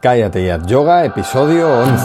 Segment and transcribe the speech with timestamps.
[0.00, 2.04] Cállate y yoga, episodio 11.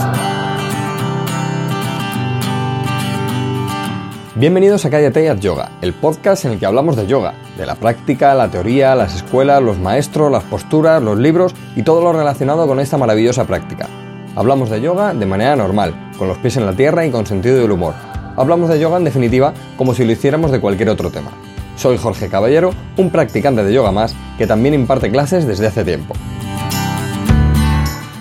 [4.34, 7.76] Bienvenidos a Cállate y yoga, el podcast en el que hablamos de yoga, de la
[7.76, 12.66] práctica, la teoría, las escuelas, los maestros, las posturas, los libros y todo lo relacionado
[12.66, 13.86] con esta maravillosa práctica.
[14.34, 17.58] Hablamos de yoga de manera normal, con los pies en la tierra y con sentido
[17.60, 17.94] del humor.
[18.36, 21.30] Hablamos de yoga en definitiva como si lo hiciéramos de cualquier otro tema.
[21.76, 26.16] Soy Jorge Caballero, un practicante de yoga más que también imparte clases desde hace tiempo.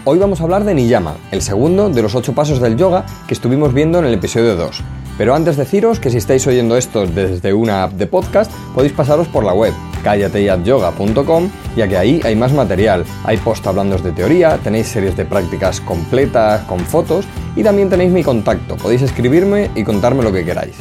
[0.06, 3.34] Hoy vamos a hablar de Niyama, el segundo de los ocho pasos del yoga que
[3.34, 4.82] estuvimos viendo en el episodio 2.
[5.18, 9.30] Pero antes deciros que si estáis oyendo esto desde una app de podcast, podéis pasaros
[9.30, 13.06] por la web callateyatyoga.com ya que ahí hay más material.
[13.24, 17.26] Hay post hablando de teoría, tenéis series de prácticas completas con fotos
[17.56, 18.76] y también tenéis mi contacto.
[18.76, 20.76] Podéis escribirme y contarme lo que queráis.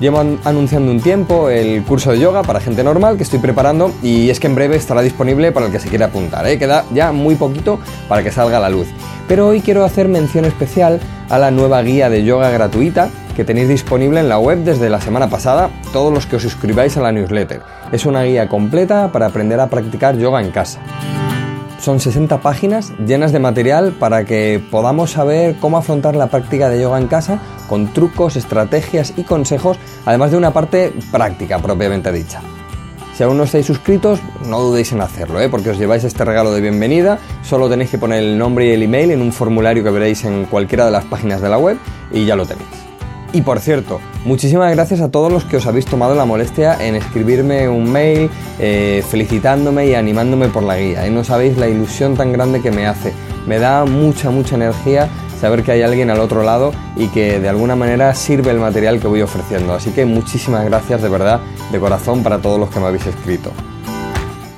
[0.00, 4.30] Llevo anunciando un tiempo el curso de yoga para gente normal que estoy preparando y
[4.30, 6.46] es que en breve estará disponible para el que se quiera apuntar.
[6.46, 6.56] ¿eh?
[6.56, 8.86] Queda ya muy poquito para que salga a la luz.
[9.26, 13.68] Pero hoy quiero hacer mención especial a la nueva guía de yoga gratuita que tenéis
[13.68, 17.12] disponible en la web desde la semana pasada, todos los que os suscribáis a la
[17.12, 17.60] newsletter.
[17.90, 20.80] Es una guía completa para aprender a practicar yoga en casa.
[21.80, 26.80] Son 60 páginas llenas de material para que podamos saber cómo afrontar la práctica de
[26.80, 32.40] yoga en casa con trucos, estrategias y consejos, además de una parte práctica propiamente dicha.
[33.18, 35.48] Si aún no estáis suscritos, no dudéis en hacerlo, ¿eh?
[35.48, 37.18] porque os lleváis este regalo de bienvenida.
[37.42, 40.44] Solo tenéis que poner el nombre y el email en un formulario que veréis en
[40.44, 41.78] cualquiera de las páginas de la web
[42.12, 42.68] y ya lo tenéis.
[43.32, 46.94] Y por cierto, muchísimas gracias a todos los que os habéis tomado la molestia en
[46.94, 51.06] escribirme un mail eh, felicitándome y animándome por la guía.
[51.06, 53.12] Y no sabéis la ilusión tan grande que me hace.
[53.46, 57.48] Me da mucha, mucha energía saber que hay alguien al otro lado y que de
[57.48, 59.74] alguna manera sirve el material que voy ofreciendo.
[59.74, 61.40] Así que muchísimas gracias de verdad,
[61.72, 63.50] de corazón, para todos los que me habéis escrito.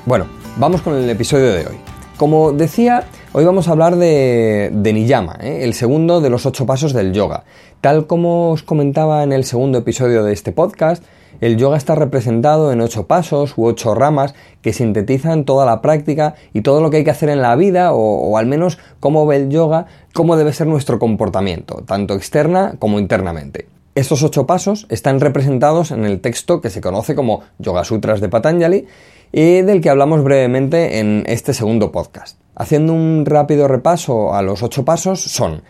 [0.05, 0.25] Bueno,
[0.57, 1.77] vamos con el episodio de hoy.
[2.17, 5.63] Como decía, hoy vamos a hablar de, Niyama, ¿eh?
[5.63, 7.43] el segundo de los ocho pasos del yoga.
[7.81, 11.03] Tal como os comentaba en el segundo episodio de este podcast,
[11.41, 16.35] el yoga está representado en ocho pasos u ocho ramas que sintetizan toda la práctica
[16.53, 19.37] y todo lo que hay que hacer en la vida o, al menos cómo ve
[19.37, 23.67] el yoga, cómo debe ser nuestro comportamiento, tanto externa como internamente.
[23.95, 28.29] Estos ocho pasos están representados en el texto que se conoce como Yoga Sutras de
[28.29, 28.85] Patanjali
[29.33, 32.39] y del que hablamos brevemente en este segundo podcast.
[32.55, 35.63] Haciendo un rápido repaso a los ocho pasos son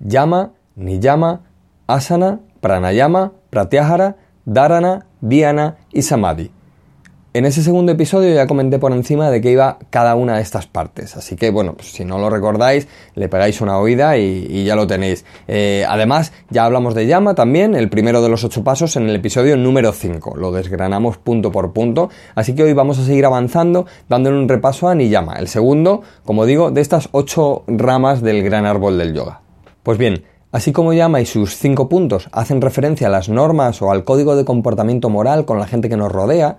[0.00, 1.42] Yama, Niyama,
[1.86, 6.50] Asana, Pranayama, Pratyahara, Dharana, Dhyana y Samadhi.
[7.32, 10.66] En ese segundo episodio ya comenté por encima de qué iba cada una de estas
[10.66, 14.74] partes, así que bueno, pues si no lo recordáis, le pegáis una oída y, ya
[14.74, 15.24] lo tenéis.
[15.46, 19.14] Eh, además, ya hablamos de llama también, el primero de los ocho pasos, en el
[19.14, 20.36] episodio número 5.
[20.38, 24.88] Lo desgranamos punto por punto, así que hoy vamos a seguir avanzando dándole un repaso
[24.88, 29.40] a Niyama, el segundo, como digo, de estas ocho ramas del gran árbol del yoga.
[29.84, 33.92] Pues bien, Así como Yama y sus cinco puntos hacen referencia a las normas o
[33.92, 36.58] al código de comportamiento moral con la gente que nos rodea,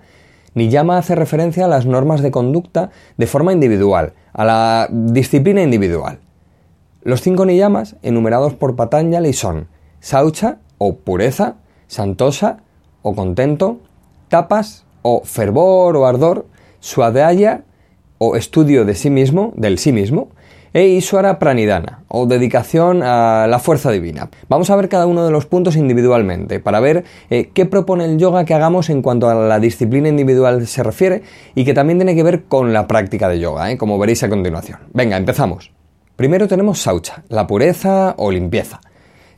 [0.54, 6.20] Niyama hace referencia a las normas de conducta de forma individual, a la disciplina individual.
[7.02, 9.68] Los cinco niyamas enumerados por Patanjali son
[10.00, 12.58] Saucha o pureza, Santosa
[13.02, 13.78] o contento,
[14.28, 16.46] Tapas o fervor o ardor,
[16.80, 17.64] Swadhyaya
[18.18, 20.28] o estudio de sí mismo, del sí mismo,
[20.72, 24.30] e Iswara Pranidhana, o dedicación a la fuerza divina.
[24.48, 28.18] Vamos a ver cada uno de los puntos individualmente, para ver eh, qué propone el
[28.18, 31.22] yoga que hagamos en cuanto a la disciplina individual se refiere,
[31.54, 34.28] y que también tiene que ver con la práctica de yoga, eh, como veréis a
[34.28, 34.78] continuación.
[34.92, 35.72] Venga, empezamos.
[36.16, 38.80] Primero tenemos Saucha, la pureza o limpieza.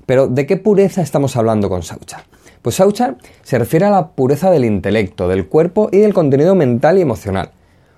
[0.06, 2.24] Pero ¿de qué pureza estamos hablando con Saucha?
[2.62, 6.98] Pues Saucha se refiere a la pureza del intelecto, del cuerpo y del contenido mental
[6.98, 7.50] y emocional.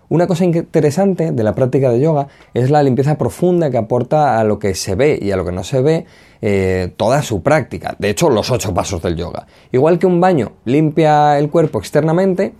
[0.08, 4.44] Una cosa interesante de la práctica de yoga es la limpieza profunda que aporta a
[4.44, 6.06] lo que se ve y a lo que no se ve
[6.40, 7.96] eh, toda su práctica.
[7.98, 9.46] De hecho, los ocho pasos del yoga.
[9.72, 12.54] Igual que un baño limpia el cuerpo externamente,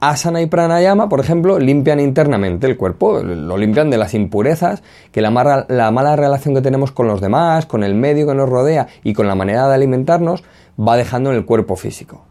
[0.00, 5.20] asana y pranayama, por ejemplo, limpian internamente el cuerpo, lo limpian de las impurezas que
[5.20, 8.88] la, la mala relación que tenemos con los demás, con el medio que nos rodea
[9.04, 10.42] y con la manera de alimentarnos
[10.78, 12.22] va dejando en el cuerpo físico.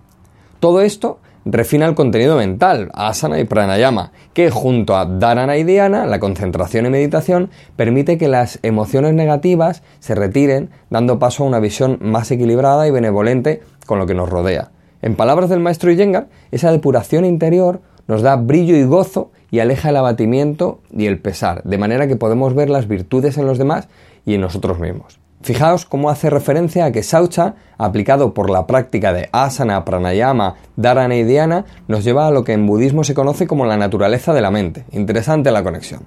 [0.59, 1.19] Todo esto
[1.49, 6.85] refina el contenido mental, asana y pranayama, que junto a dharana y dhyana, la concentración
[6.85, 12.29] y meditación, permite que las emociones negativas se retiren, dando paso a una visión más
[12.31, 14.71] equilibrada y benevolente con lo que nos rodea.
[15.01, 19.89] En palabras del maestro Iyengar, esa depuración interior nos da brillo y gozo y aleja
[19.89, 23.87] el abatimiento y el pesar, de manera que podemos ver las virtudes en los demás
[24.25, 25.19] y en nosotros mismos.
[25.41, 31.15] Fijaos cómo hace referencia a que Saucha, aplicado por la práctica de asana, pranayama, dharana
[31.15, 34.41] y dhyana, nos lleva a lo que en budismo se conoce como la naturaleza de
[34.41, 34.85] la mente.
[34.91, 36.01] Interesante la conexión.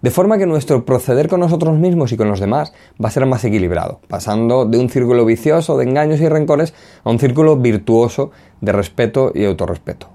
[0.00, 2.72] De forma que nuestro proceder con nosotros mismos y con los demás
[3.02, 6.72] va a ser más equilibrado, pasando de un círculo vicioso de engaños y rencores
[7.04, 8.30] a un círculo virtuoso
[8.60, 10.08] de respeto y autorrespeto.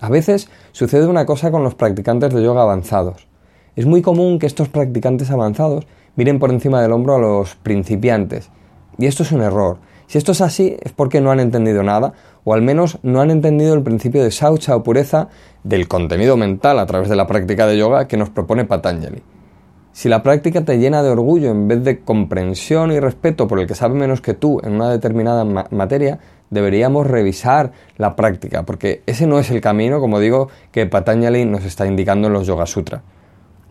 [0.00, 3.26] A veces sucede una cosa con los practicantes de yoga avanzados.
[3.76, 5.86] Es muy común que estos practicantes avanzados
[6.20, 8.50] miren por encima del hombro a los principiantes.
[8.98, 9.78] Y esto es un error.
[10.06, 12.12] Si esto es así es porque no han entendido nada,
[12.44, 15.28] o al menos no han entendido el principio de saucha o pureza
[15.64, 19.22] del contenido mental a través de la práctica de yoga que nos propone Patanjali.
[19.92, 23.66] Si la práctica te llena de orgullo en vez de comprensión y respeto por el
[23.66, 26.18] que sabe menos que tú en una determinada materia,
[26.50, 31.64] deberíamos revisar la práctica, porque ese no es el camino, como digo, que Patanjali nos
[31.64, 33.00] está indicando en los Yoga Sutra.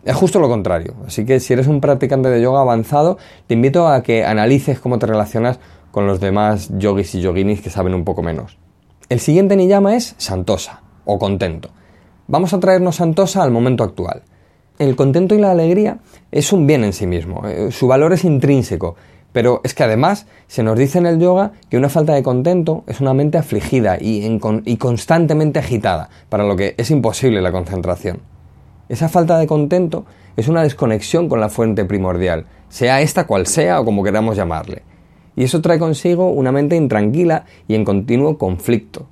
[0.04, 0.94] Es justo lo contrario.
[1.06, 4.98] Así que si eres un practicante de yoga avanzado, te invito a que analices cómo
[4.98, 5.58] te relacionas
[5.90, 8.58] con los demás yogis y yoginis que saben un poco menos.
[9.08, 11.70] El siguiente niyama es santosa o contento.
[12.28, 14.22] Vamos a traernos santosa al momento actual.
[14.78, 15.98] El contento y la alegría
[16.30, 18.94] es un bien en sí mismo, eh, su valor es intrínseco,
[19.32, 22.84] pero es que además se nos dice en el yoga que una falta de contento
[22.86, 28.20] es una mente afligida y, y constantemente agitada, para lo que es imposible la concentración.
[28.90, 30.04] Esa falta de contento
[30.36, 34.82] es una desconexión con la fuente primordial, sea esta cual sea o como queramos llamarle.
[35.36, 39.06] Y eso trae consigo una mente intranquila y en continuo conflicto.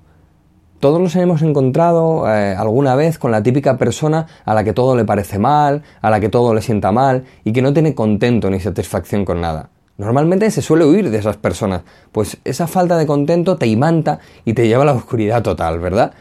[0.80, 4.96] Todos nos hemos encontrado eh, alguna vez con la típica persona a la que todo
[4.96, 8.50] le parece mal, a la que todo le sienta mal y que no tiene contento
[8.50, 9.70] ni satisfacción con nada.
[9.96, 14.54] Normalmente se suele huir de esas personas, pues esa falta de contento te imanta y
[14.54, 16.14] te lleva a la oscuridad total, ¿verdad?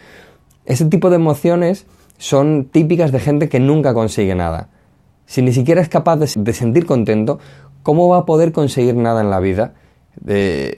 [0.65, 1.87] Ese tipo de emociones
[2.17, 4.69] son típicas de gente que nunca consigue nada.
[5.25, 7.39] Si ni siquiera es capaz de, sentir contento,
[7.83, 9.73] ¿cómo va a poder conseguir nada en la vida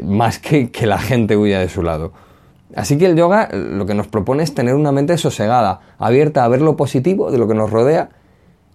[0.03, 2.11] más que que la gente huya de su lado?
[2.75, 6.47] Así que el yoga lo que nos propone es tener una mente sosegada, abierta a
[6.47, 8.09] ver lo positivo de lo que nos rodea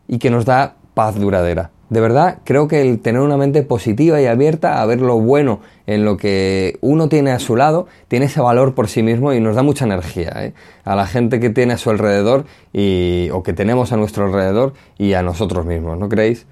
[0.09, 1.71] y que nos da paz duradera.
[1.91, 5.61] De verdad, creo que el tener una mente positiva y abierta a ver lo bueno
[5.87, 9.41] en lo que uno tiene a su lado, tiene ese valor por sí mismo y
[9.41, 10.55] nos da mucha energía ¿eh?
[10.85, 14.73] a la gente que tiene a su alrededor y, o que tenemos a nuestro alrededor
[14.97, 16.47] y a nosotros mismos, ¿no creéis?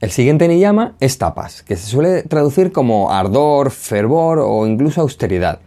[0.00, 5.60] El siguiente niyama es tapas, que se suele traducir como ardor, fervor o incluso austeridad.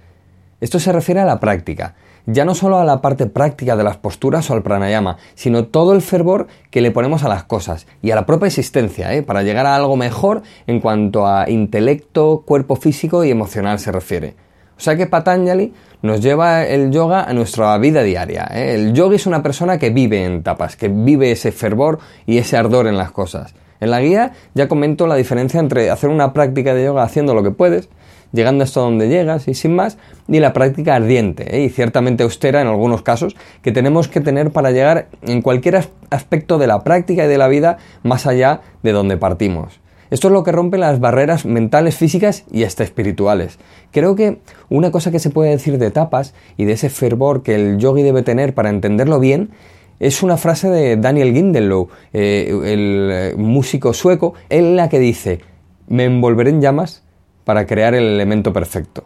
[0.61, 1.95] Esto se refiere a la práctica,
[2.25, 5.93] ya no solo a la parte práctica de las posturas o al pranayama, sino todo
[5.93, 9.23] el fervor que le ponemos a las cosas y a la propia existencia, ¿eh?
[9.23, 14.35] para llegar a algo mejor en cuanto a intelecto, cuerpo físico y emocional se refiere.
[14.77, 18.49] O sea que Patanjali nos lleva el yoga a nuestra vida diaria.
[18.53, 18.75] ¿eh?
[18.75, 22.55] El yogi es una persona que vive en tapas, que vive ese fervor y ese
[22.55, 23.53] ardor en las cosas.
[23.81, 27.43] En la guía ya comento la diferencia entre hacer una práctica de yoga haciendo lo
[27.43, 27.89] que puedes
[28.31, 29.97] llegando hasta donde llegas y sin más,
[30.27, 31.63] y la práctica ardiente ¿eh?
[31.63, 36.57] y ciertamente austera en algunos casos que tenemos que tener para llegar en cualquier aspecto
[36.57, 39.79] de la práctica y de la vida más allá de donde partimos.
[40.09, 43.59] Esto es lo que rompe las barreras mentales, físicas y hasta espirituales.
[43.91, 44.39] Creo que
[44.69, 48.01] una cosa que se puede decir de tapas y de ese fervor que el yogi
[48.01, 49.51] debe tener para entenderlo bien
[49.99, 55.41] es una frase de Daniel Gindelow, eh, el eh, músico sueco, en la que dice,
[55.87, 57.03] me envolveré en llamas
[57.49, 59.05] para crear el elemento perfecto.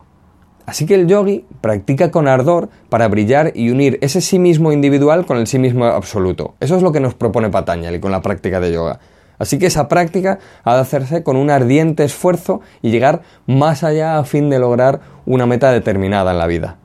[0.66, 5.26] Así que el yogi practica con ardor para brillar y unir ese sí mismo individual
[5.26, 6.56] con el sí mismo absoluto.
[6.60, 9.00] Eso es lo que nos propone Patanjali con la práctica de yoga.
[9.40, 14.18] Así que esa práctica ha de hacerse con un ardiente esfuerzo y llegar más allá
[14.18, 16.80] a fin de lograr una meta determinada en la vida.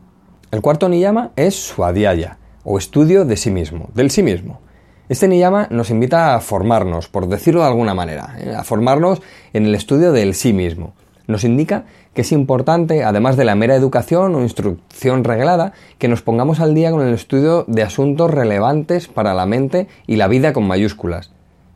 [0.52, 4.60] El cuarto niyama es Swadhyaya, o estudio de sí mismo, del sí mismo.
[5.08, 8.54] Este niyama nos invita a formarnos, por decirlo de alguna manera, ¿eh?
[8.56, 9.20] a formarnos
[9.52, 10.94] en el estudio del sí mismo
[11.28, 16.22] nos indica que es importante, además de la mera educación o instrucción reglada, que nos
[16.22, 20.52] pongamos al día con el estudio de asuntos relevantes para la mente y la vida
[20.52, 21.30] con mayúsculas.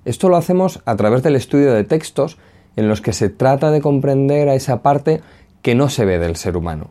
[0.05, 2.39] Esto lo hacemos a través del estudio de textos
[2.77, 5.21] en los que se trata de comprender a esa parte
[5.61, 6.91] que no se ve del ser humano.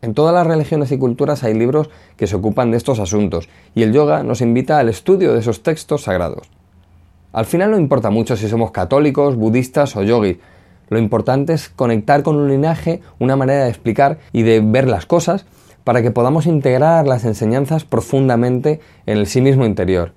[0.00, 3.82] En todas las religiones y culturas hay libros que se ocupan de estos asuntos, y
[3.82, 6.48] el yoga nos invita al estudio de esos textos sagrados.
[7.32, 10.38] Al final no importa mucho si somos católicos, budistas o yogis,
[10.90, 15.06] lo importante es conectar con un linaje, una manera de explicar y de ver las
[15.06, 15.46] cosas
[15.84, 20.12] para que podamos integrar las enseñanzas profundamente en el sí mismo interior.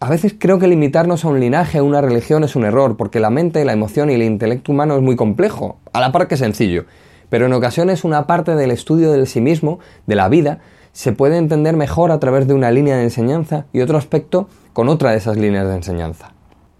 [0.00, 3.20] A veces creo que limitarnos a un linaje, a una religión es un error, porque
[3.20, 6.36] la mente, la emoción y el intelecto humano es muy complejo, a la par que
[6.36, 6.84] sencillo.
[7.30, 10.58] Pero en ocasiones una parte del estudio del sí mismo, de la vida,
[10.92, 14.88] se puede entender mejor a través de una línea de enseñanza y otro aspecto con
[14.88, 16.33] otra de esas líneas de enseñanza.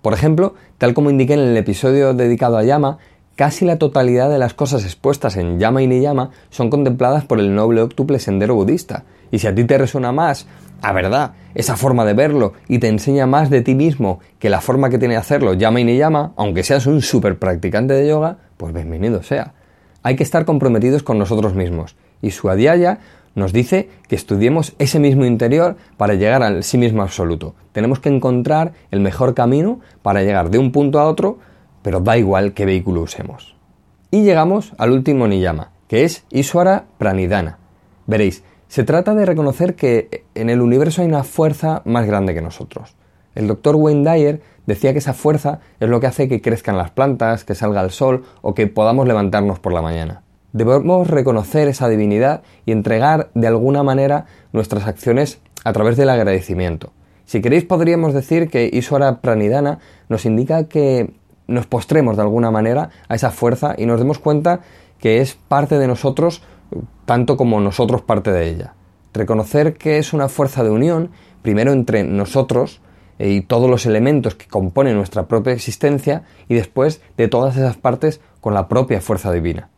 [0.05, 2.99] Por ejemplo, tal como indiqué en el episodio dedicado a Yama,
[3.37, 7.55] casi la totalidad de las cosas expuestas en Yama y Niyama son contempladas por el
[7.55, 10.47] noble octuple sendero budista, Y si a ti te resuena más,
[10.83, 14.61] a verdad, esa forma de verlo y te enseña más de ti mismo que la
[14.61, 18.07] forma que tiene de hacerlo llama y ni llama, aunque seas un súper practicante de
[18.07, 19.55] yoga, pues bienvenido sea.
[20.03, 21.97] Hay que estar comprometidos con nosotros mismos.
[22.21, 22.99] Y su adiaya
[23.35, 27.55] nos dice que estudiemos ese mismo interior para llegar al sí mismo absoluto.
[27.73, 31.39] Tenemos que encontrar el mejor camino para llegar de un punto a otro,
[31.83, 33.57] pero da igual qué vehículo usemos.
[34.11, 37.59] Y llegamos al último niyama, que es Iswara Pranidhana.
[38.07, 42.41] Veréis, se trata de reconocer que en el universo hay una fuerza más grande que
[42.41, 42.97] nosotros.
[43.35, 46.91] El doctor Wayne Dyer decía que esa fuerza es lo que hace que crezcan las
[46.91, 50.24] plantas, que salga el sol o que podamos levantarnos por la mañana.
[50.55, 56.93] Debemos reconocer esa divinidad y entregar de alguna manera nuestras acciones a través del agradecimiento.
[57.25, 61.13] Si queréis podríamos decir que Iswara Pranidhana nos indica que
[61.49, 64.61] nos postremos de alguna manera a esa fuerza y nos demos cuenta
[65.01, 66.41] que es parte de nosotros
[67.05, 68.75] tanto como nosotros parte de ella.
[69.13, 71.11] Reconocer que es una fuerza de unión,
[71.43, 72.81] primero entre nosotros
[73.19, 77.77] eh, y todos los elementos que componen nuestra propia existencia y después de todas esas
[77.77, 79.69] partes con la propia fuerza divina.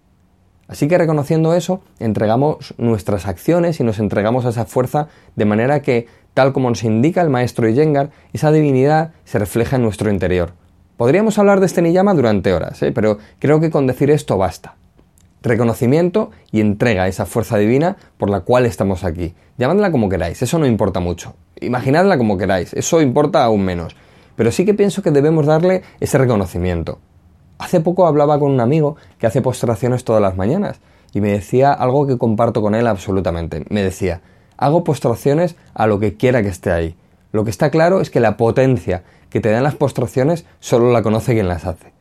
[0.68, 5.80] Así que reconociendo eso, entregamos nuestras acciones y nos entregamos a esa fuerza de manera
[5.80, 10.52] que, tal como nos indica el maestro Iyengar, esa divinidad se refleja en nuestro interior.
[10.96, 12.90] Podríamos hablar de este niyama durante horas, ¿eh?
[12.90, 14.74] pero creo que con decir esto basta.
[15.42, 19.34] Reconocimiento y entrega a esa fuerza divina por la cual estamos aquí.
[19.58, 21.34] Llamadla como queráis, eso no importa mucho.
[21.60, 23.94] Imaginadla como queráis, eso importa aún menos.
[24.34, 26.98] Pero sí que pienso que debemos darle ese reconocimiento.
[27.58, 30.80] Hace poco hablaba con un amigo que hace postraciones todas las mañanas
[31.12, 33.64] y me decía algo que comparto con él absolutamente.
[33.70, 34.20] Me decía,
[34.58, 36.94] hago postraciones a lo que quiera que esté ahí.
[37.32, 41.02] Lo que está claro es que la potencia que te dan las postraciones solo la
[41.02, 41.92] conoce quien las hace.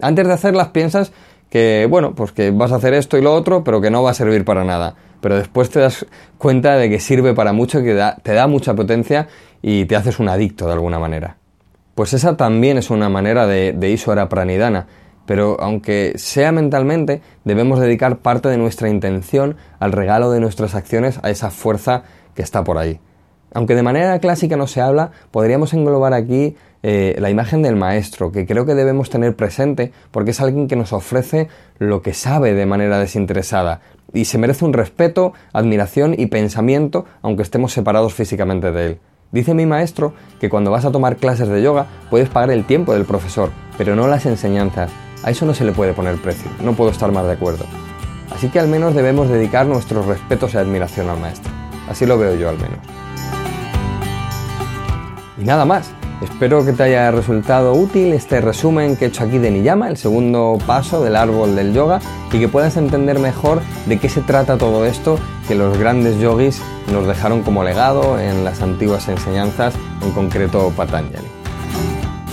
[0.00, 1.12] Antes de hacerlas piensas
[1.50, 4.10] que, bueno, pues que vas a hacer esto y lo otro, pero que no va
[4.10, 4.94] a servir para nada.
[5.20, 6.04] Pero después te das
[6.36, 9.28] cuenta de que sirve para mucho, que te da mucha potencia
[9.62, 11.36] y te haces un adicto de alguna manera.
[11.94, 14.88] Pues esa también es una manera de, de Iswara Pranidhana,
[15.26, 21.18] pero aunque sea mentalmente, debemos dedicar parte de nuestra intención al regalo de nuestras acciones
[21.22, 22.02] a esa fuerza
[22.34, 23.00] que está por ahí.
[23.54, 28.32] Aunque de manera clásica no se habla, podríamos englobar aquí eh, la imagen del maestro,
[28.32, 32.52] que creo que debemos tener presente porque es alguien que nos ofrece lo que sabe
[32.52, 33.80] de manera desinteresada
[34.12, 38.98] y se merece un respeto, admiración y pensamiento aunque estemos separados físicamente de él.
[39.32, 42.92] Dice mi maestro que cuando vas a tomar clases de yoga puedes pagar el tiempo
[42.92, 44.90] del profesor, pero no las enseñanzas.
[45.24, 47.64] A eso no se le puede poner precio, no puedo estar más de acuerdo.
[48.30, 51.50] Así que al menos debemos dedicar nuestros respetos y admiración al maestro.
[51.88, 52.78] Así lo veo yo al menos.
[55.38, 55.90] Y nada más.
[56.22, 59.96] Espero que te haya resultado útil este resumen que he hecho aquí de Niyama, el
[59.96, 62.00] segundo paso del árbol del yoga,
[62.32, 66.62] y que puedas entender mejor de qué se trata todo esto que los grandes yogis
[66.90, 71.26] nos dejaron como legado en las antiguas enseñanzas, en concreto Patanjali.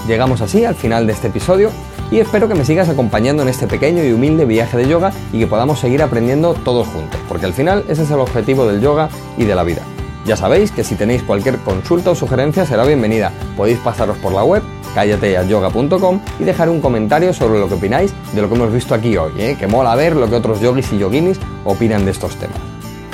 [0.08, 1.72] Llegamos así al final de este episodio
[2.12, 5.40] y espero que me sigas acompañando en este pequeño y humilde viaje de yoga y
[5.40, 9.10] que podamos seguir aprendiendo todos juntos, porque al final ese es el objetivo del yoga
[9.38, 9.82] y de la vida.
[10.26, 13.32] Ya sabéis que si tenéis cualquier consulta o sugerencia será bienvenida.
[13.58, 14.62] Podéis pasaros por la web
[14.94, 19.18] callateayoga.com y dejar un comentario sobre lo que opináis de lo que hemos visto aquí
[19.18, 19.56] hoy, ¿eh?
[19.58, 22.60] que mola ver lo que otros yogis y yoginis opinan de estos temas.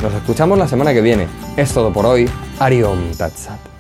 [0.02, 1.28] Nos escuchamos la semana que viene.
[1.56, 2.30] Es todo por hoy.
[2.60, 3.77] Ariom Tatsat.